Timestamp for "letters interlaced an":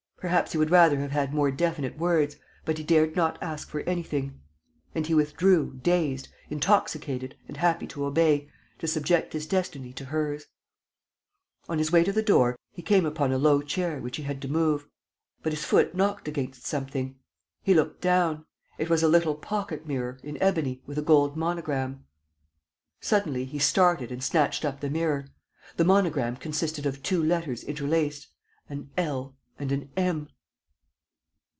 27.23-28.91